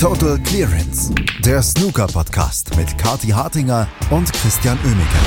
[0.00, 5.18] Total Clearance, der Snooker-Podcast mit Kati Hartinger und Christian Oemeke.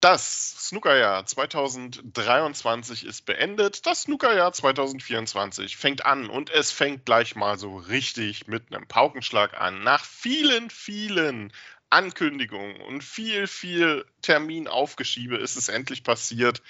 [0.00, 3.84] Das Snookerjahr 2023 ist beendet.
[3.84, 9.60] Das Snookerjahr 2024 fängt an und es fängt gleich mal so richtig mit einem Paukenschlag
[9.60, 9.82] an.
[9.82, 11.52] Nach vielen, vielen
[11.90, 16.62] Ankündigungen und viel, viel Terminaufgeschiebe ist es endlich passiert.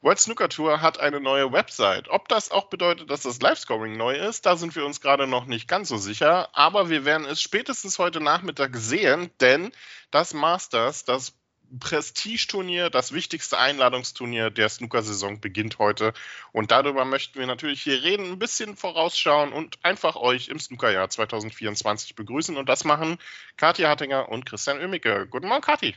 [0.00, 2.08] World Snooker Tour hat eine neue Website.
[2.08, 5.46] Ob das auch bedeutet, dass das Livescoring neu ist, da sind wir uns gerade noch
[5.46, 6.48] nicht ganz so sicher.
[6.56, 9.72] Aber wir werden es spätestens heute Nachmittag sehen, denn
[10.12, 11.34] das Masters, das
[11.80, 16.12] Prestigeturnier, das wichtigste Einladungsturnier der Snooker-Saison beginnt heute.
[16.52, 21.10] Und darüber möchten wir natürlich hier reden, ein bisschen vorausschauen und einfach euch im Snookerjahr
[21.10, 22.56] 2024 begrüßen.
[22.56, 23.18] Und das machen
[23.56, 25.26] Katja Hattinger und Christian Oemicke.
[25.28, 25.96] Guten Morgen, Kathi.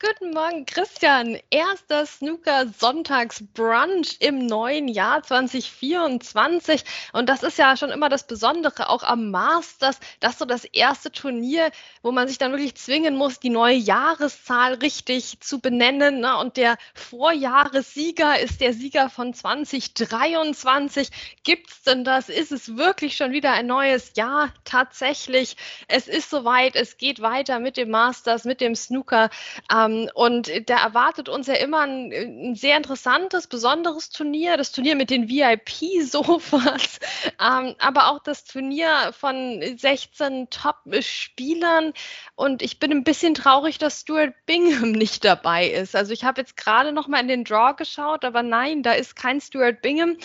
[0.00, 1.40] Guten Morgen, Christian.
[1.50, 6.84] Erster Snooker-Sonntagsbrunch im neuen Jahr 2024.
[7.12, 9.98] Und das ist ja schon immer das Besondere, auch am Masters.
[10.20, 14.74] Das so das erste Turnier, wo man sich dann wirklich zwingen muss, die neue Jahreszahl
[14.74, 16.20] richtig zu benennen.
[16.20, 16.36] Ne?
[16.36, 21.08] Und der Vorjahressieger ist der Sieger von 2023.
[21.42, 22.28] Gibt's denn das?
[22.28, 24.54] Ist es wirklich schon wieder ein neues Jahr?
[24.62, 25.56] Tatsächlich.
[25.88, 26.76] Es ist soweit.
[26.76, 29.30] Es geht weiter mit dem Masters, mit dem Snooker.
[29.74, 34.96] Ähm, und da erwartet uns ja immer ein, ein, sehr interessantes, besonderes Turnier, das Turnier
[34.96, 37.00] mit den VIP-Sofas,
[37.40, 41.92] ähm, aber auch das Turnier von 16 Top-Spielern.
[42.36, 45.96] Und ich bin ein bisschen traurig, dass Stuart Bingham nicht dabei ist.
[45.96, 49.16] Also ich habe jetzt gerade noch mal in den Draw geschaut, aber nein, da ist
[49.16, 50.16] kein Stuart Bingham.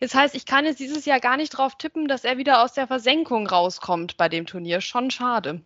[0.00, 2.72] Das heißt, ich kann jetzt dieses Jahr gar nicht drauf tippen, dass er wieder aus
[2.72, 4.80] der Versenkung rauskommt bei dem Turnier.
[4.80, 5.62] Schon schade.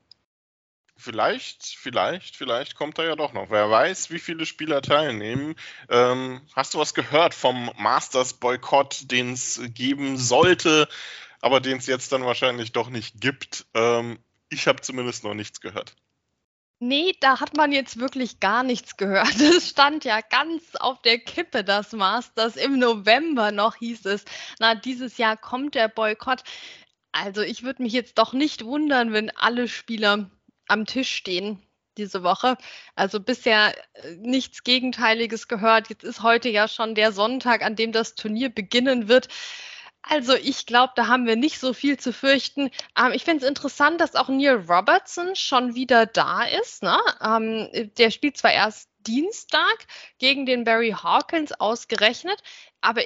[0.99, 3.51] Vielleicht, vielleicht, vielleicht kommt er ja doch noch.
[3.51, 5.55] Wer weiß, wie viele Spieler teilnehmen.
[5.91, 10.89] Ähm, hast du was gehört vom Masters-Boykott, den es geben sollte,
[11.41, 13.67] aber den es jetzt dann wahrscheinlich doch nicht gibt?
[13.75, 15.95] Ähm, ich habe zumindest noch nichts gehört.
[16.79, 19.35] Nee, da hat man jetzt wirklich gar nichts gehört.
[19.41, 22.56] Es stand ja ganz auf der Kippe, das Masters.
[22.56, 24.25] Im November noch hieß es,
[24.59, 26.43] na, dieses Jahr kommt der Boykott.
[27.12, 30.31] Also ich würde mich jetzt doch nicht wundern, wenn alle Spieler
[30.69, 31.62] am Tisch stehen
[31.97, 32.56] diese Woche.
[32.94, 35.88] Also bisher äh, nichts Gegenteiliges gehört.
[35.88, 39.28] Jetzt ist heute ja schon der Sonntag, an dem das Turnier beginnen wird.
[40.03, 42.71] Also ich glaube, da haben wir nicht so viel zu fürchten.
[42.99, 46.82] Ähm, ich finde es interessant, dass auch Neil Robertson schon wieder da ist.
[46.82, 46.97] Ne?
[47.21, 47.69] Ähm,
[47.99, 49.87] der spielt zwar erst Dienstag
[50.19, 52.43] gegen den Barry Hawkins ausgerechnet.
[52.81, 53.03] Aber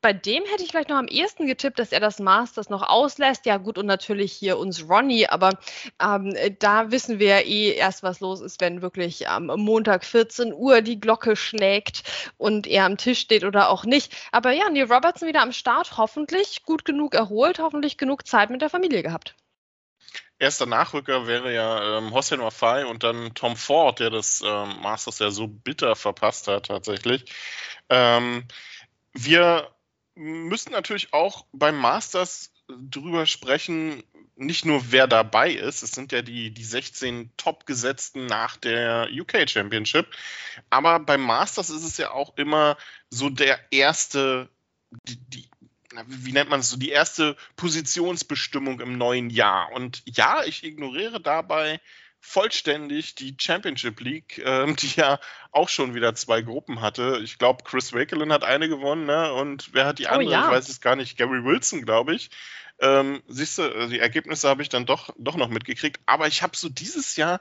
[0.00, 3.46] bei dem hätte ich vielleicht noch am ehesten getippt, dass er das Masters noch auslässt.
[3.46, 5.58] Ja, gut, und natürlich hier uns Ronnie, aber
[6.00, 10.52] ähm, da wissen wir ja eh erst, was los ist, wenn wirklich am Montag 14
[10.52, 12.02] Uhr die Glocke schlägt
[12.36, 14.14] und er am Tisch steht oder auch nicht.
[14.32, 18.62] Aber ja, Neil Robertson wieder am Start, hoffentlich gut genug erholt, hoffentlich genug Zeit mit
[18.62, 19.34] der Familie gehabt
[20.38, 25.18] erster Nachrücker wäre ja ähm, Hossein Wafai und dann Tom Ford, der das ähm, Masters
[25.18, 27.24] ja so bitter verpasst hat tatsächlich.
[27.88, 28.44] Ähm,
[29.12, 29.70] wir
[30.14, 34.02] müssen natürlich auch beim Masters drüber sprechen,
[34.34, 39.48] nicht nur wer dabei ist, es sind ja die, die 16 Top-Gesetzten nach der UK
[39.48, 40.06] Championship,
[40.68, 42.76] aber beim Masters ist es ja auch immer
[43.08, 44.50] so der erste,
[44.90, 45.45] die, die
[46.06, 49.72] wie nennt man es so, die erste Positionsbestimmung im neuen Jahr.
[49.72, 51.80] Und ja, ich ignoriere dabei
[52.20, 55.20] vollständig die Championship League, ähm, die ja
[55.52, 57.20] auch schon wieder zwei Gruppen hatte.
[57.22, 59.32] Ich glaube, Chris Wakelin hat eine gewonnen, ne?
[59.32, 60.28] Und wer hat die oh andere?
[60.28, 60.44] Oh, ja.
[60.46, 61.16] Ich weiß es gar nicht.
[61.16, 62.30] Gary Wilson, glaube ich.
[62.80, 66.00] Ähm, siehst du, die Ergebnisse habe ich dann doch, doch noch mitgekriegt.
[66.06, 67.40] Aber ich habe so dieses Jahr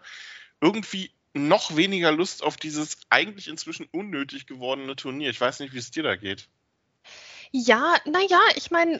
[0.62, 5.30] irgendwie noch weniger Lust auf dieses eigentlich inzwischen unnötig gewordene Turnier.
[5.30, 6.48] Ich weiß nicht, wie es dir da geht.
[7.58, 9.00] Ja, naja, ich meine,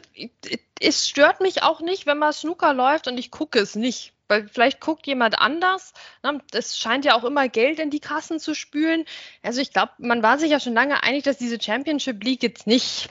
[0.80, 4.14] es stört mich auch nicht, wenn mal Snooker läuft und ich gucke es nicht.
[4.28, 5.92] Weil vielleicht guckt jemand anders.
[6.22, 6.40] Ne?
[6.52, 9.04] Es scheint ja auch immer Geld in die Kassen zu spülen.
[9.42, 12.66] Also ich glaube, man war sich ja schon lange einig, dass diese Championship League jetzt
[12.66, 13.10] nicht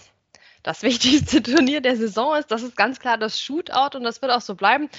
[0.66, 2.52] das wichtigste Turnier der Saison ist.
[2.52, 4.90] Das ist ganz klar das Shootout und das wird auch so bleiben.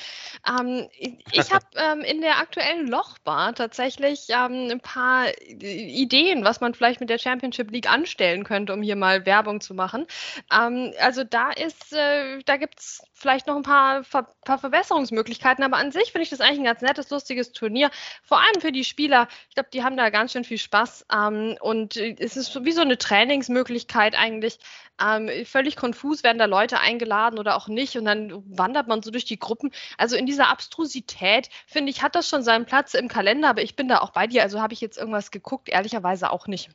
[0.49, 0.89] Ähm,
[1.33, 7.01] ich habe ähm, in der aktuellen Lochbar tatsächlich ähm, ein paar Ideen, was man vielleicht
[7.01, 10.07] mit der Championship League anstellen könnte, um hier mal Werbung zu machen.
[10.53, 15.65] Ähm, also da ist, äh, da gibt es vielleicht noch ein paar, Ver paar Verbesserungsmöglichkeiten,
[15.65, 17.91] aber an sich finde ich das eigentlich ein ganz nettes, lustiges Turnier.
[18.23, 19.27] Vor allem für die Spieler.
[19.49, 22.83] Ich glaube, die haben da ganz schön viel Spaß ähm, und es ist wie so
[22.83, 24.59] eine Trainingsmöglichkeit eigentlich.
[25.03, 29.11] Ähm, völlig konfus werden da Leute eingeladen oder auch nicht und dann wandert man so
[29.11, 29.73] durch die Gruppen.
[29.97, 33.75] Also in dieser Abstrusität, finde ich, hat das schon seinen Platz im Kalender, aber ich
[33.75, 34.43] bin da auch bei dir.
[34.43, 36.69] Also habe ich jetzt irgendwas geguckt, ehrlicherweise auch nicht.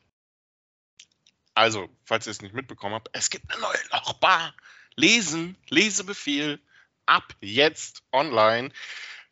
[1.53, 4.55] Also, falls ihr es nicht mitbekommen habt, es gibt eine neue Lochbar.
[4.95, 6.59] lesen, Lesebefehl,
[7.05, 8.71] ab jetzt online.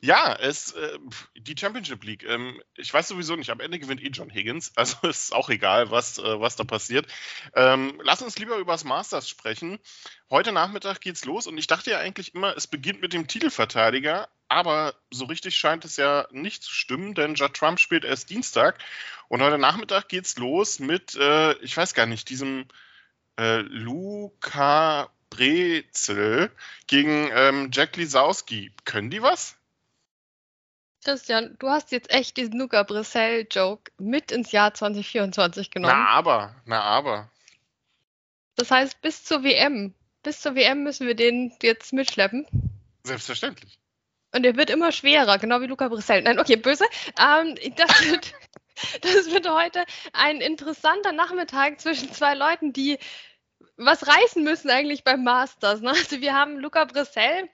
[0.02, 0.98] Ja, es, äh,
[1.36, 2.24] die Championship League.
[2.24, 4.72] Ähm, ich weiß sowieso nicht, am Ende gewinnt eh John Higgins.
[4.78, 7.06] Also ist auch egal, was, äh, was da passiert.
[7.54, 9.78] Ähm, lass uns lieber über das Masters sprechen.
[10.30, 14.30] Heute Nachmittag geht's los und ich dachte ja eigentlich immer, es beginnt mit dem Titelverteidiger.
[14.48, 18.80] Aber so richtig scheint es ja nicht zu stimmen, denn Judd Trump spielt erst Dienstag.
[19.28, 22.68] Und heute Nachmittag geht's los mit, äh, ich weiß gar nicht, diesem
[23.38, 26.52] äh, Luca Brezel
[26.88, 28.72] gegen ähm, Jack Lisowski.
[28.86, 29.59] Können die was?
[31.04, 35.94] Christian, du hast jetzt echt diesen Luca Brissell-Joke mit ins Jahr 2024 genommen.
[35.96, 37.30] Na aber, na aber.
[38.56, 39.94] Das heißt, bis zur WM,
[40.24, 42.46] bis zur WM müssen wir den jetzt mitschleppen.
[43.06, 43.80] Selbstverständlich.
[44.34, 46.22] Und er wird immer schwerer, genau wie Luca Brissell.
[46.22, 46.86] Nein, okay, böse.
[47.18, 48.34] Ähm, das, wird,
[49.02, 53.00] das wird heute ein interessanter Nachmittag zwischen zwei Leuten, die
[53.78, 55.82] was reißen müssen eigentlich beim Masters.
[55.82, 55.92] Ne?
[55.92, 57.50] Also wir haben Luca Brissell,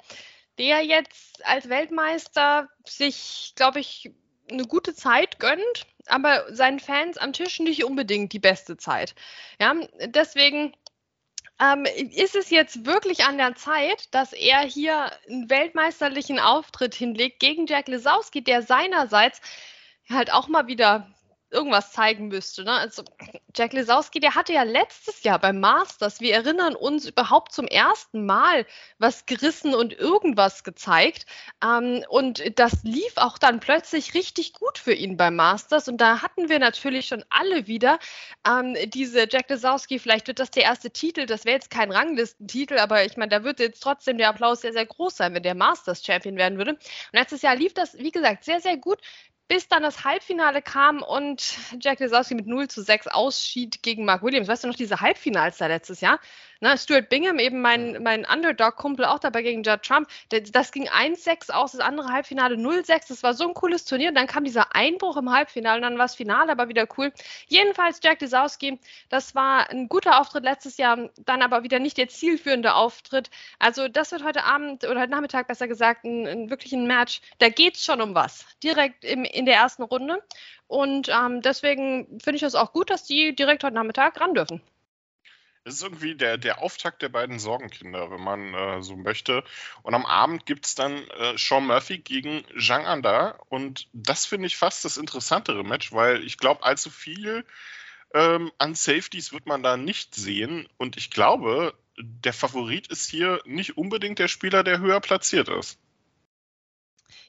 [0.57, 4.11] der jetzt als Weltmeister sich, glaube ich,
[4.49, 9.15] eine gute Zeit gönnt, aber seinen Fans am Tisch nicht unbedingt die beste Zeit.
[9.59, 9.73] Ja,
[10.07, 10.75] deswegen
[11.59, 17.39] ähm, ist es jetzt wirklich an der Zeit, dass er hier einen weltmeisterlichen Auftritt hinlegt
[17.39, 19.41] gegen Jack Lesowski, der seinerseits
[20.09, 21.14] halt auch mal wieder
[21.55, 22.63] irgendwas zeigen müsste.
[22.63, 22.71] Ne?
[22.73, 23.03] Also
[23.55, 28.25] Jack Lesowski, der hatte ja letztes Jahr beim Masters, wir erinnern uns überhaupt zum ersten
[28.25, 28.65] Mal
[28.99, 31.25] was gerissen und irgendwas gezeigt.
[31.63, 35.87] Ähm, und das lief auch dann plötzlich richtig gut für ihn beim Masters.
[35.87, 37.97] Und da hatten wir natürlich schon alle wieder
[38.47, 42.77] ähm, diese Jack Lesowski, vielleicht wird das der erste Titel, das wäre jetzt kein Ranglistentitel,
[42.77, 45.55] aber ich meine, da wird jetzt trotzdem der Applaus sehr, sehr groß sein, wenn der
[45.55, 46.71] Masters Champion werden würde.
[46.71, 46.79] Und
[47.13, 48.99] letztes Jahr lief das, wie gesagt, sehr, sehr gut
[49.47, 54.23] bis dann das Halbfinale kam und Jack Lesowski mit 0 zu 6 ausschied gegen Mark
[54.23, 54.47] Williams.
[54.47, 56.19] Weißt du noch, diese Halbfinals da letztes Jahr?
[56.61, 60.07] Ne, Stuart Bingham, eben mein, mein Underdog-Kumpel, auch dabei gegen Judd Trump.
[60.29, 63.09] Das ging 1-6 aus, das andere Halbfinale 0-6.
[63.09, 64.09] Das war so ein cooles Turnier.
[64.09, 67.11] Und dann kam dieser Einbruch im Halbfinale und dann war das Finale aber wieder cool.
[67.47, 68.79] Jedenfalls Jack Lesowski,
[69.09, 73.29] das war ein guter Auftritt letztes Jahr, dann aber wieder nicht der zielführende Auftritt.
[73.59, 77.21] Also das wird heute Abend oder heute Nachmittag besser gesagt ein, ein wirklich ein Match.
[77.39, 78.45] Da geht es schon um was.
[78.63, 80.23] Direkt im, in der ersten Runde.
[80.67, 84.61] Und ähm, deswegen finde ich es auch gut, dass die direkt heute Nachmittag ran dürfen.
[85.67, 89.43] Es ist irgendwie der, der Auftakt der beiden Sorgenkinder, wenn man äh, so möchte.
[89.81, 93.39] Und am Abend gibt es dann äh, Sean Murphy gegen Zhang Anda.
[93.49, 97.43] Und das finde ich fast das interessantere Match, weil ich glaube, allzu viel
[98.13, 100.69] ähm, an Safeties wird man da nicht sehen.
[100.77, 105.79] Und ich glaube, der Favorit ist hier nicht unbedingt der Spieler, der höher platziert ist.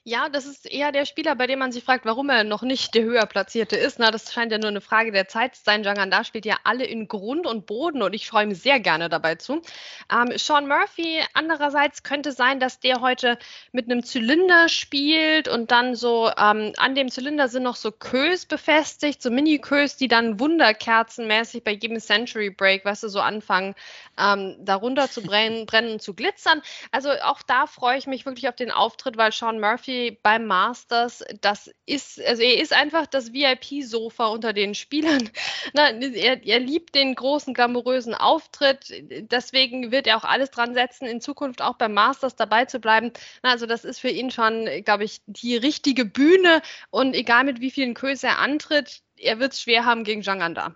[0.09, 2.95] Ja, das ist eher der Spieler, bei dem man sich fragt, warum er noch nicht
[2.95, 3.99] der höher platzierte ist.
[3.99, 5.83] Na, das scheint ja nur eine Frage der Zeit zu sein.
[5.83, 9.35] Janganda spielt ja alle in Grund und Boden und ich freue mich sehr gerne dabei
[9.35, 9.61] zu.
[10.09, 13.37] Ähm, Sean Murphy andererseits könnte sein, dass der heute
[13.73, 18.45] mit einem Zylinder spielt und dann so ähm, an dem Zylinder sind noch so Kös
[18.45, 23.75] befestigt, so Mini-Kös, die dann wunderkerzenmäßig bei jedem Century Break, weißt du, so anfangen,
[24.17, 26.61] ähm, darunter zu brennen, brennen und zu glitzern.
[26.91, 31.23] Also auch da freue ich mich wirklich auf den Auftritt, weil Sean Murphy beim Masters,
[31.41, 35.29] das ist, also er ist einfach das VIP-Sofa unter den Spielern.
[35.73, 38.93] Na, er, er liebt den großen, glamourösen Auftritt.
[39.31, 43.11] Deswegen wird er auch alles dran setzen, in Zukunft auch beim Masters dabei zu bleiben.
[43.43, 46.61] Na, also das ist für ihn schon, glaube ich, die richtige Bühne.
[46.89, 50.41] Und egal mit wie vielen Köse er antritt, er wird es schwer haben gegen Zhang
[50.41, 50.75] Anda.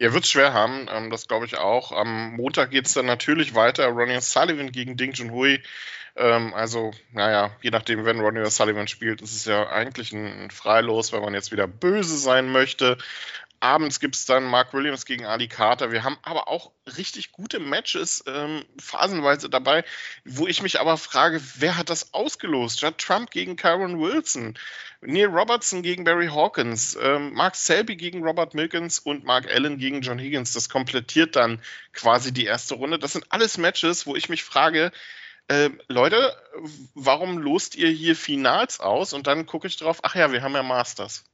[0.00, 1.92] Er wird es schwer haben, ähm, das glaube ich auch.
[1.92, 3.86] Am Montag geht es dann natürlich weiter.
[3.88, 5.62] Ronnie Sullivan gegen Ding Junhui.
[6.16, 11.12] Ähm, also, naja, je nachdem, wenn Ronnie Sullivan spielt, ist es ja eigentlich ein Freilos,
[11.12, 12.98] wenn man jetzt wieder böse sein möchte.
[13.62, 15.92] Abends gibt es dann Mark Williams gegen Ali Carter.
[15.92, 19.84] Wir haben aber auch richtig gute Matches ähm, phasenweise dabei,
[20.24, 22.80] wo ich mich aber frage, wer hat das ausgelost?
[22.80, 24.58] Judd Trump gegen Kyron Wilson,
[25.02, 30.00] Neil Robertson gegen Barry Hawkins, ähm, Mark Selby gegen Robert Milkins und Mark Allen gegen
[30.00, 30.54] John Higgins.
[30.54, 31.60] Das komplettiert dann
[31.92, 32.98] quasi die erste Runde.
[32.98, 34.90] Das sind alles Matches, wo ich mich frage,
[35.48, 36.36] äh, Leute,
[36.94, 39.12] warum lost ihr hier Finals aus?
[39.12, 41.24] Und dann gucke ich drauf, ach ja, wir haben ja Masters.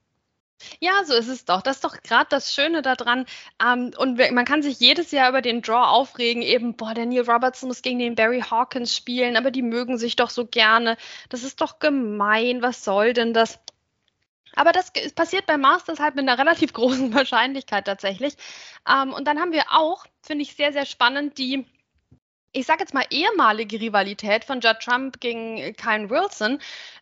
[0.81, 1.61] Ja, so ist es doch.
[1.63, 3.27] Das ist doch gerade das Schöne daran.
[3.63, 7.29] Ähm, und man kann sich jedes Jahr über den Draw aufregen, eben, boah, der Neil
[7.31, 10.97] Robertson muss gegen den Barry Hawkins spielen, aber die mögen sich doch so gerne.
[11.29, 12.63] Das ist doch gemein.
[12.63, 13.59] Was soll denn das?
[14.55, 18.35] Aber das passiert bei Masters halt mit einer relativ großen Wahrscheinlichkeit tatsächlich.
[18.89, 21.67] Ähm, und dann haben wir auch, finde ich sehr, sehr spannend, die
[22.57, 26.59] ich sage jetzt mal, ehemalige Rivalität von Judd Trump gegen Kyle Wilson.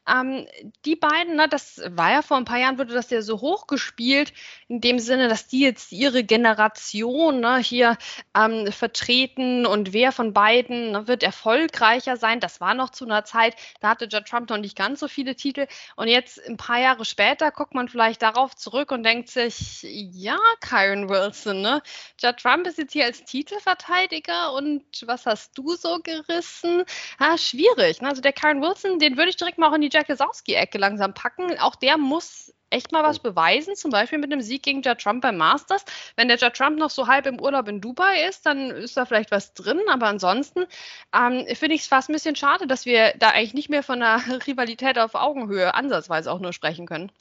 [0.07, 0.47] Ähm,
[0.85, 4.33] die beiden, ne, das war ja vor ein paar Jahren, wurde das ja so hochgespielt,
[4.69, 7.97] in dem Sinne, dass die jetzt ihre Generation ne, hier
[8.37, 12.41] ähm, vertreten und wer von beiden ne, wird erfolgreicher sein.
[12.41, 15.37] Das war noch zu einer Zeit, da hatte Judd Trump noch nicht ganz so viele
[15.37, 15.69] Titel.
[15.95, 20.39] Und jetzt ein paar Jahre später guckt man vielleicht darauf zurück und denkt sich, ja,
[20.61, 21.81] Kyron Wilson, ne?
[22.21, 26.85] Judd Trump ist jetzt hier als Titelverteidiger und was hast du so gerissen?
[27.19, 28.01] Ah, schwierig.
[28.01, 28.09] Ne?
[28.09, 31.15] Also der Kyron Wilson, den würde ich direkt mal auch in die Jack Lesowski-Ecke langsam
[31.15, 31.59] packen.
[31.59, 33.23] Auch der muss echt mal was oh.
[33.23, 35.85] beweisen, zum Beispiel mit einem Sieg gegen Judd Trump beim Masters.
[36.17, 39.05] Wenn der Judd Trump noch so halb im Urlaub in Dubai ist, dann ist da
[39.07, 40.67] vielleicht was drin, aber ansonsten
[41.15, 44.03] ähm, finde ich es fast ein bisschen schade, dass wir da eigentlich nicht mehr von
[44.03, 47.13] einer Rivalität auf Augenhöhe ansatzweise auch nur sprechen können.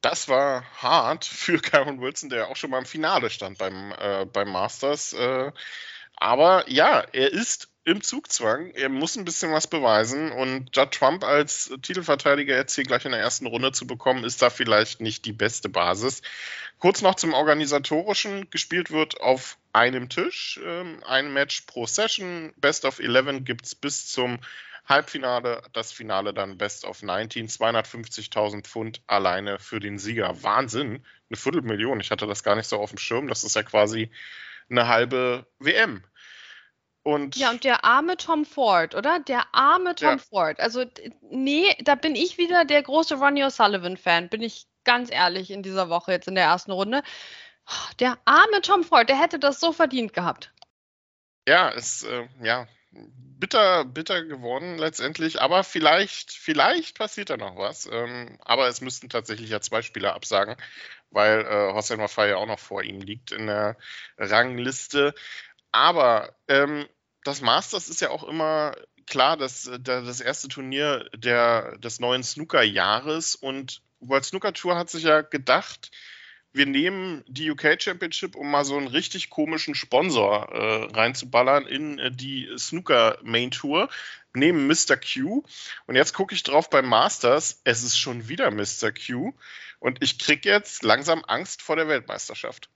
[0.00, 4.24] Das war hart für Kyron Wilson, der auch schon mal im Finale stand beim, äh,
[4.24, 5.12] beim Masters.
[5.12, 5.52] Äh,
[6.20, 8.70] aber ja, er ist im Zugzwang.
[8.70, 13.12] Er muss ein bisschen was beweisen und Judd Trump als Titelverteidiger jetzt hier gleich in
[13.12, 16.22] der ersten Runde zu bekommen, ist da vielleicht nicht die beste Basis.
[16.78, 18.48] Kurz noch zum Organisatorischen.
[18.50, 22.52] Gespielt wird auf einem Tisch, ähm, ein Match pro Session.
[22.58, 24.38] Best of 11 gibt es bis zum
[24.86, 30.42] Halbfinale, das Finale dann Best of 19, 250.000 Pfund alleine für den Sieger.
[30.42, 32.00] Wahnsinn, eine Viertelmillion.
[32.00, 33.28] Ich hatte das gar nicht so auf dem Schirm.
[33.28, 34.10] Das ist ja quasi
[34.68, 36.02] eine halbe WM.
[37.02, 39.20] Und ja, und der arme Tom Ford, oder?
[39.20, 40.18] Der arme Tom ja.
[40.18, 40.60] Ford.
[40.60, 40.84] Also,
[41.30, 45.88] nee, da bin ich wieder der große Ronnie O'Sullivan-Fan, bin ich ganz ehrlich in dieser
[45.88, 47.02] Woche jetzt in der ersten Runde.
[48.00, 50.52] Der arme Tom Ford, der hätte das so verdient gehabt.
[51.48, 57.88] Ja, ist, äh, ja, bitter, bitter geworden letztendlich, aber vielleicht, vielleicht passiert da noch was.
[57.90, 60.56] Ähm, aber es müssten tatsächlich ja zwei Spieler absagen,
[61.10, 63.76] weil äh, Hossein Wafai ja auch noch vor ihm liegt in der
[64.18, 65.14] Rangliste.
[65.72, 66.86] Aber ähm,
[67.24, 68.74] das Masters ist ja auch immer
[69.06, 74.88] klar, dass äh, das erste Turnier der, des neuen Snooker-Jahres und World Snooker Tour hat
[74.88, 75.90] sich ja gedacht,
[76.52, 81.98] wir nehmen die UK Championship, um mal so einen richtig komischen Sponsor äh, reinzuballern in
[81.98, 83.88] äh, die Snooker Main Tour,
[84.34, 84.96] nehmen Mr.
[84.96, 85.44] Q.
[85.86, 88.90] Und jetzt gucke ich drauf beim Masters, es ist schon wieder Mr.
[88.92, 89.32] Q.
[89.78, 92.68] Und ich kriege jetzt langsam Angst vor der Weltmeisterschaft.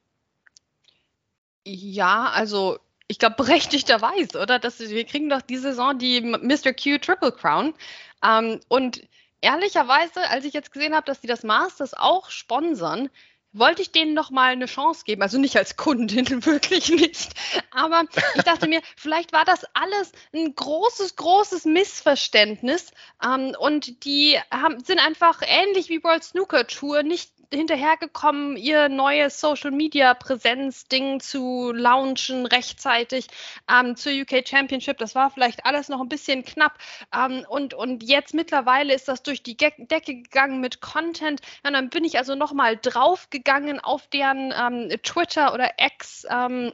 [1.67, 2.79] Ja, also
[3.09, 4.59] ich glaube berechtigterweise, oder?
[4.59, 6.73] Das, wir kriegen doch die Saison die Mr.
[6.73, 7.75] Q Triple Crown.
[8.23, 9.03] Ähm, und
[9.41, 13.11] ehrlicherweise, als ich jetzt gesehen habe, dass die das Masters auch sponsern,
[13.55, 15.23] wollte ich denen noch mal eine Chance geben.
[15.23, 17.35] Also nicht als Kundin, wirklich nicht.
[17.71, 18.05] Aber
[18.35, 22.93] ich dachte mir, vielleicht war das alles ein großes, großes Missverständnis.
[23.25, 29.41] Ähm, und die haben, sind einfach ähnlich wie World Snooker Tour nicht hinterhergekommen, ihr neues
[29.41, 33.27] Social Media Präsenz-Ding zu launchen rechtzeitig
[33.71, 34.99] ähm, zur UK Championship.
[34.99, 36.79] Das war vielleicht alles noch ein bisschen knapp.
[37.15, 41.41] Ähm, und, und jetzt mittlerweile ist das durch die Ge Decke gegangen mit Content.
[41.65, 46.73] Und dann bin ich also nochmal draufgegangen auf deren ähm, Twitter oder X ähm,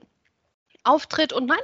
[0.82, 1.58] Auftritt und nein,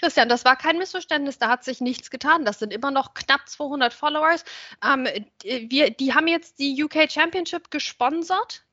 [0.00, 2.44] Christian, das war kein Missverständnis, da hat sich nichts getan.
[2.44, 4.44] Das sind immer noch knapp 200 Followers.
[4.84, 5.08] Ähm,
[5.42, 8.64] wir, die haben jetzt die UK Championship gesponsert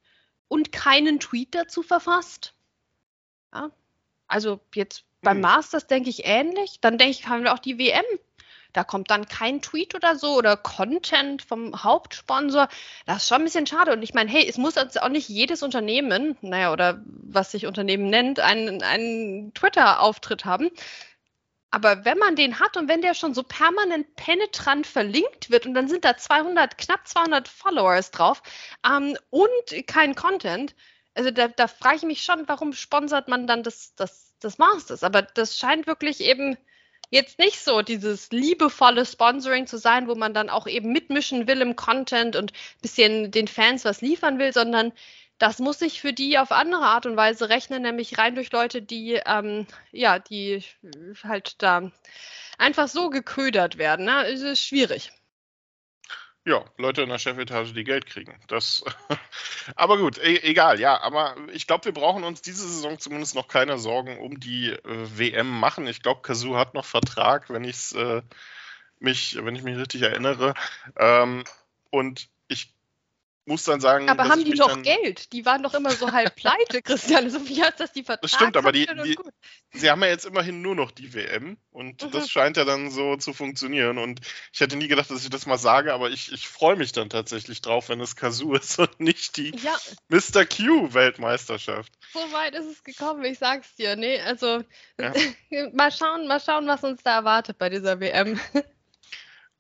[0.48, 2.54] und keinen Tweet dazu verfasst.
[3.54, 3.72] Ja,
[4.28, 5.42] also jetzt beim hm.
[5.42, 6.80] Masters denke ich ähnlich.
[6.82, 8.06] Dann denke ich, haben wir auch die WM
[8.74, 12.68] da kommt dann kein Tweet oder so oder Content vom Hauptsponsor.
[13.06, 13.94] Das ist schon ein bisschen schade.
[13.94, 17.66] Und ich meine, hey, es muss jetzt auch nicht jedes Unternehmen, naja, oder was sich
[17.68, 20.72] Unternehmen nennt, einen, einen Twitter-Auftritt haben.
[21.74, 25.74] Aber wenn man den hat und wenn der schon so permanent penetrant verlinkt wird und
[25.74, 28.44] dann sind da 200, knapp 200 Followers drauf
[28.86, 30.76] ähm, und kein Content,
[31.16, 35.04] also da, da frage ich mich schon, warum sponsert man dann das, das, das Masters?
[35.04, 36.58] Aber das scheint wirklich eben
[37.14, 41.62] jetzt nicht so dieses liebevolle Sponsoring zu sein, wo man dann auch eben mitmischen will
[41.62, 44.92] im Content und bisschen den Fans was liefern will, sondern
[45.38, 48.82] das muss sich für die auf andere Art und Weise rechnen, nämlich rein durch Leute,
[48.82, 50.64] die ähm, ja, die
[51.24, 51.92] halt da
[52.58, 54.06] einfach so geködert werden.
[54.06, 54.26] Ne?
[54.26, 55.12] Es ist schwierig.
[56.46, 58.38] Ja, Leute in der Chefetage, die Geld kriegen.
[58.48, 58.84] Das,
[59.76, 61.00] aber gut, e egal, ja.
[61.02, 65.18] Aber ich glaube, wir brauchen uns diese Saison zumindest noch keine Sorgen um die äh,
[65.18, 65.88] WM machen.
[65.88, 68.22] Ich glaube, Kazoo hat noch Vertrag, wenn ich äh,
[69.00, 70.54] mich, wenn ich mich richtig erinnere.
[70.98, 71.46] Ähm,
[71.92, 72.74] und ich
[73.46, 74.10] muss dann sagen.
[74.10, 75.34] Aber haben die noch Geld?
[75.34, 77.30] Die waren doch immer so halb pleite, Christian.
[77.30, 78.22] So wie hat das die Vertrag?
[78.22, 79.18] Das stimmt, aber die, die
[79.72, 82.12] sie haben ja jetzt immerhin nur noch die WM und mhm.
[82.12, 83.98] das scheint ja dann so zu funktionieren.
[83.98, 84.22] Und
[84.54, 87.10] ich hätte nie gedacht, dass ich das mal sage, aber ich, ich freue mich dann
[87.10, 89.76] tatsächlich drauf, wenn es Kazoo ist und nicht die ja.
[90.08, 90.46] Mr.
[90.46, 91.92] Q-Weltmeisterschaft.
[92.14, 93.96] So weit ist es gekommen, ich sag's dir.
[93.96, 94.64] Nee, also
[95.00, 95.14] ja.
[95.74, 98.40] mal schauen, mal schauen, was uns da erwartet bei dieser WM.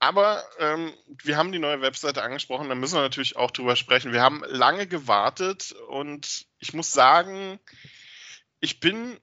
[0.04, 0.92] Aber ähm,
[1.24, 4.12] wir haben die neue Webseite angesprochen, da müssen wir natürlich auch drüber sprechen.
[4.12, 7.58] Wir haben lange gewartet und ich muss sagen,
[8.60, 9.18] ich bin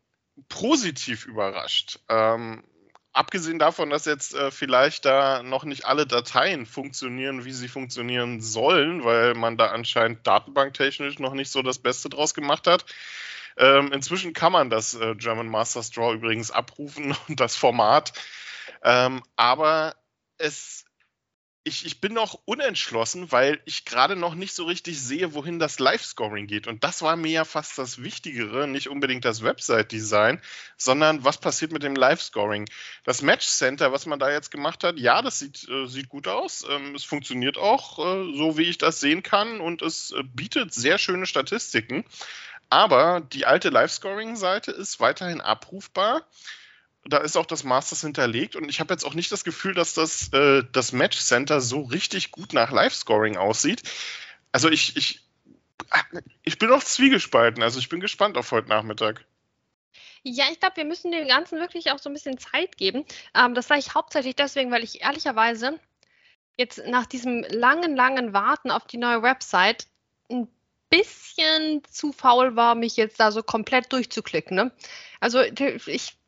[0.49, 1.99] positiv überrascht.
[2.09, 2.65] Ähm,
[3.13, 8.41] abgesehen davon, dass jetzt äh, vielleicht da noch nicht alle Dateien funktionieren, wie sie funktionieren
[8.41, 12.87] sollen, weil man da anscheinend datenbanktechnisch noch nicht so das Beste draus gemacht hat.
[13.59, 18.15] Ähm, inzwischen kann man das äh, German Masters Draw übrigens abrufen und das Format.
[18.83, 19.95] Ähm, aber
[20.41, 20.85] es,
[21.63, 25.79] ich, ich bin noch unentschlossen, weil ich gerade noch nicht so richtig sehe, wohin das
[25.79, 26.67] Live-Scoring geht.
[26.67, 30.41] Und das war mir ja fast das Wichtigere, nicht unbedingt das Website-Design,
[30.79, 32.67] sondern was passiert mit dem Live-Scoring.
[33.05, 36.65] Das Match-Center, was man da jetzt gemacht hat, ja, das sieht, äh, sieht gut aus.
[36.69, 40.73] Ähm, es funktioniert auch äh, so, wie ich das sehen kann und es äh, bietet
[40.73, 42.05] sehr schöne Statistiken.
[42.71, 46.25] Aber die alte Live-Scoring-Seite ist weiterhin abrufbar
[47.05, 49.95] da ist auch das Masters hinterlegt und ich habe jetzt auch nicht das Gefühl, dass
[49.95, 53.83] das, äh, das Match Center so richtig gut nach Live-Scoring aussieht.
[54.53, 55.21] Also ich, ich,
[56.43, 59.25] ich bin auch zwiegespalten, also ich bin gespannt auf heute Nachmittag.
[60.23, 63.07] Ja, ich glaube, wir müssen dem Ganzen wirklich auch so ein bisschen Zeit geben.
[63.35, 65.81] Ähm, das sage ich hauptsächlich deswegen, weil ich ehrlicherweise
[66.59, 69.87] jetzt nach diesem langen, langen Warten auf die neue Website
[70.31, 70.49] ein
[70.91, 74.57] bisschen zu faul war, mich jetzt da so komplett durchzuklicken.
[74.57, 74.73] Ne?
[75.21, 76.20] Also ich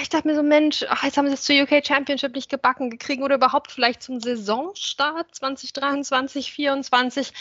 [0.00, 2.90] ich dachte mir so, Mensch, ach, jetzt haben sie es zur UK Championship nicht gebacken
[2.90, 7.32] gekriegt oder überhaupt vielleicht zum Saisonstart 2023, 2024.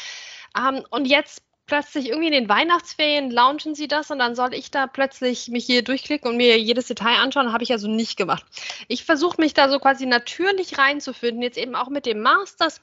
[0.58, 4.72] Ähm, und jetzt plötzlich irgendwie in den Weihnachtsferien launchen sie das und dann soll ich
[4.72, 7.52] da plötzlich mich hier durchklicken und mir jedes Detail anschauen.
[7.52, 8.46] Habe ich also nicht gemacht.
[8.88, 12.82] Ich versuche mich da so quasi natürlich reinzufinden, jetzt eben auch mit dem Masters.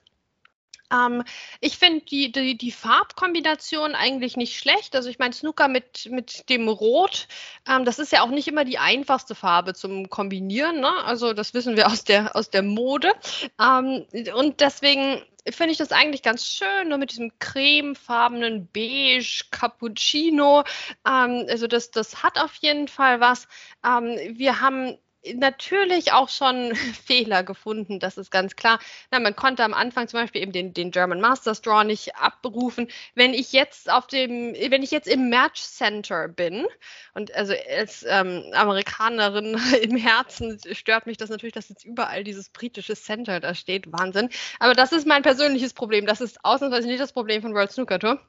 [0.95, 1.25] Ähm,
[1.61, 4.95] ich finde die, die, die, Farbkombination eigentlich nicht schlecht.
[4.95, 7.27] Also ich meine, Snooker mit, mit dem Rot,
[7.69, 10.81] ähm, das ist ja auch nicht immer die einfachste Farbe zum Kombinieren.
[10.81, 10.91] Ne?
[11.05, 13.13] Also das wissen wir aus der, aus der Mode.
[13.61, 20.65] Ähm, und deswegen finde ich das eigentlich ganz schön, nur mit diesem cremefarbenen Beige, Cappuccino.
[21.07, 23.47] Ähm, also das, das hat auf jeden Fall was.
[23.85, 24.99] Ähm, wir haben
[25.35, 26.75] natürlich auch schon
[27.07, 28.79] Fehler gefunden, das ist ganz klar.
[29.11, 32.89] Na, man konnte am Anfang zum Beispiel eben den, den German Masters Draw nicht abrufen.
[33.15, 36.67] Wenn ich jetzt auf dem, wenn ich jetzt im Match Center bin
[37.15, 42.51] und also als ähm, Amerikanerin im Herzen stört mich das natürlich, dass jetzt überall dieses
[42.51, 43.91] britische Center da steht.
[43.93, 44.31] Wahnsinn.
[44.59, 46.07] Aber das ist mein persönliches Problem.
[46.07, 48.21] Das ist ausnahmsweise nicht das Problem von World Snooker Tour.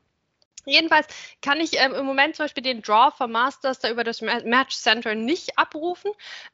[0.65, 1.07] Jedenfalls
[1.41, 4.75] kann ich ähm, im Moment zum Beispiel den Draw vom Masters da über das Match
[4.75, 6.11] Center nicht abrufen.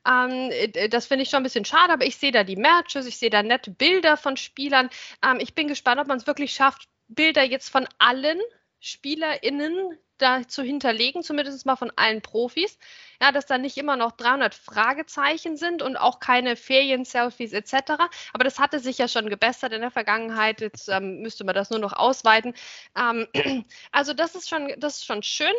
[0.08, 3.06] Ähm, äh, das finde ich schon ein bisschen schade, aber ich sehe da die Matches,
[3.06, 4.90] ich sehe da nette Bilder von Spielern.
[5.26, 8.40] Ähm, ich bin gespannt, ob man es wirklich schafft, Bilder jetzt von allen
[8.82, 12.78] SpielerInnen da zu hinterlegen, zumindest mal von allen Profis.
[13.22, 17.94] Ja, dass da nicht immer noch 300 Fragezeichen sind und auch keine Ferien-Selfies etc.
[18.34, 20.62] Aber das hatte sich ja schon gebessert in der Vergangenheit.
[20.62, 22.54] Jetzt ähm, müsste man das nur noch ausweiten.
[22.96, 23.28] Ähm,
[23.92, 25.54] also das ist schon, das ist schon schön.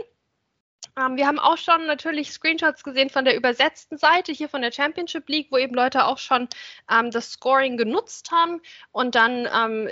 [0.98, 4.72] Ähm, wir haben auch schon natürlich Screenshots gesehen von der übersetzten Seite hier von der
[4.72, 6.48] Championship League, wo eben Leute auch schon
[6.90, 9.88] ähm, das Scoring genutzt haben und dann ähm,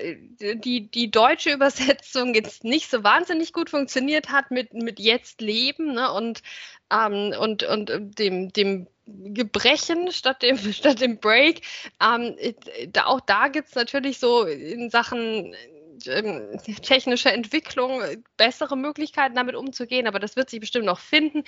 [0.61, 5.95] die, die deutsche Übersetzung jetzt nicht so wahnsinnig gut funktioniert hat mit, mit jetzt leben
[5.95, 6.43] ne, und,
[6.93, 11.63] ähm, und, und dem, dem Gebrechen statt dem, statt dem Break.
[12.03, 12.37] Ähm,
[12.89, 15.55] da, auch da gibt es natürlich so in Sachen
[16.07, 18.03] ähm, technische Entwicklung
[18.37, 21.45] bessere Möglichkeiten damit umzugehen, aber das wird sich bestimmt noch finden.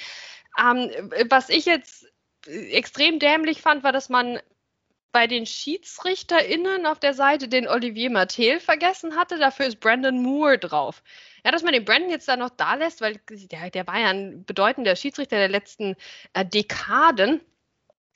[0.59, 0.91] Ähm,
[1.31, 2.07] was ich jetzt
[2.47, 4.41] extrem dämlich fand, war, dass man
[5.13, 9.39] bei den SchiedsrichterInnen auf der Seite den Olivier Mattel vergessen hatte.
[9.39, 11.03] Dafür ist Brandon Moore drauf.
[11.45, 14.09] Ja, dass man den Brandon jetzt da noch da lässt, weil der, der war ja
[14.09, 15.97] ein bedeutender Schiedsrichter der letzten
[16.33, 17.41] äh, Dekaden.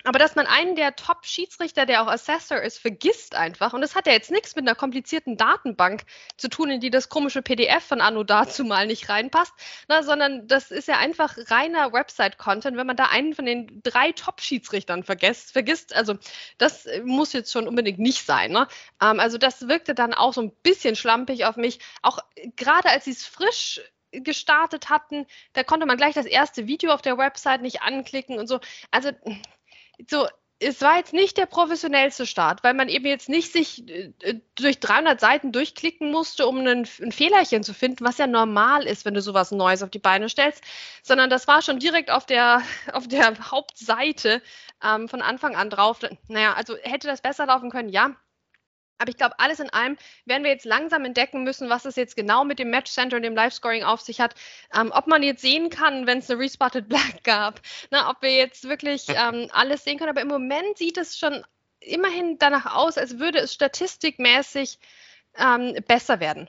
[0.04, 3.72] Aber dass man einen der Top-Schiedsrichter, der auch Assessor ist, vergisst einfach.
[3.72, 6.04] Und das hat ja jetzt nichts mit einer komplizierten Datenbank
[6.36, 9.52] zu tun, in die das komische PDF von Anno dazu mal nicht reinpasst,
[9.88, 14.12] na, sondern das ist ja einfach reiner Website-Content, wenn man da einen von den drei
[14.12, 15.94] Top-Schiedsrichtern vergisst, vergisst.
[15.94, 16.14] Also
[16.58, 18.52] das muss jetzt schon unbedingt nicht sein.
[18.52, 18.68] Ne?
[19.02, 21.80] Ähm, also das wirkte dann auch so ein bisschen schlampig auf mich.
[22.02, 22.20] Auch
[22.54, 23.80] gerade als sie es frisch
[24.12, 28.46] gestartet hatten, da konnte man gleich das erste Video auf der Website nicht anklicken und
[28.46, 28.60] so.
[28.90, 29.10] Also
[30.08, 30.26] so,
[30.58, 34.80] es war jetzt nicht der professionellste Start, weil man eben jetzt nicht sich äh, durch
[34.80, 39.14] 300 Seiten durchklicken musste, um einen, ein Fehlerchen zu finden, was ja normal ist, wenn
[39.14, 40.62] du sowas Neues auf die Beine stellst,
[41.02, 44.42] sondern das war schon direkt auf der, auf der Hauptseite
[44.82, 46.00] ähm, von Anfang an drauf.
[46.28, 48.16] Naja, also hätte das besser laufen können, ja.
[48.98, 52.16] Aber ich glaube, alles in allem werden wir jetzt langsam entdecken müssen, was es jetzt
[52.16, 54.34] genau mit dem Match Center und dem Live-Scoring auf sich hat.
[54.74, 57.60] Ähm, ob man jetzt sehen kann, wenn es eine Respotted Black gab.
[57.90, 60.10] Na, ob wir jetzt wirklich ähm, alles sehen können.
[60.10, 61.44] Aber im Moment sieht es schon
[61.80, 64.78] immerhin danach aus, als würde es statistikmäßig
[65.38, 66.48] ähm, besser werden.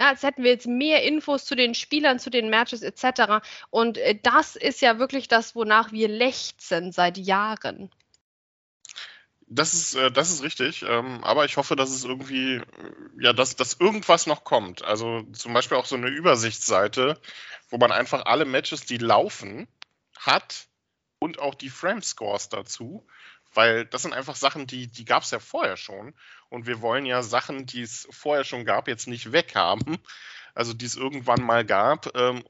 [0.00, 3.44] Ja, als hätten wir jetzt mehr Infos zu den Spielern, zu den Matches etc.
[3.70, 7.90] Und äh, das ist ja wirklich das, wonach wir lechzen seit Jahren.
[9.54, 12.62] Das ist, äh, das ist richtig, ähm, aber ich hoffe, dass es irgendwie,
[13.18, 14.82] ja, dass, dass irgendwas noch kommt.
[14.82, 17.20] Also zum Beispiel auch so eine Übersichtsseite,
[17.68, 19.68] wo man einfach alle Matches, die laufen,
[20.18, 20.68] hat
[21.18, 23.06] und auch die Frame-Scores dazu,
[23.52, 26.14] weil das sind einfach Sachen, die, die gab es ja vorher schon
[26.48, 29.98] und wir wollen ja Sachen, die es vorher schon gab, jetzt nicht weghaben,
[30.54, 32.42] also die es irgendwann mal gab ähm,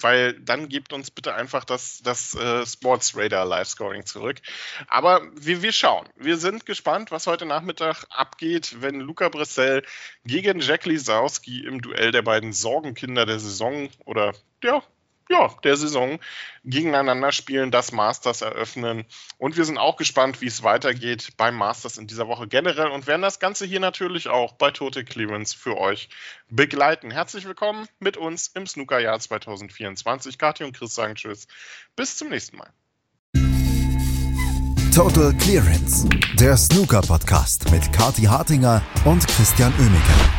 [0.00, 4.38] weil dann gebt uns bitte einfach das, das äh, Sports Radar Live Scoring zurück.
[4.86, 6.08] Aber wir, wir schauen.
[6.16, 9.84] Wir sind gespannt, was heute Nachmittag abgeht, wenn Luca Bressel
[10.24, 14.32] gegen Jack Lisowski im Duell der beiden Sorgenkinder der Saison oder
[14.62, 14.82] ja,
[15.28, 16.18] ja, der Saison
[16.64, 19.04] gegeneinander spielen, das Masters eröffnen.
[19.38, 23.06] Und wir sind auch gespannt, wie es weitergeht beim Masters in dieser Woche generell und
[23.06, 26.08] werden das Ganze hier natürlich auch bei Total Clearance für euch
[26.48, 27.10] begleiten.
[27.10, 30.38] Herzlich willkommen mit uns im Snookerjahr 2024.
[30.38, 31.46] Kathi und Chris sagen Tschüss.
[31.96, 32.70] Bis zum nächsten Mal.
[34.94, 36.08] Total Clearance,
[36.40, 40.38] der Snooker-Podcast mit Kathi Hartinger und Christian Oemeke.